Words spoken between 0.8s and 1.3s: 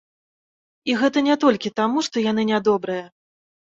І гэта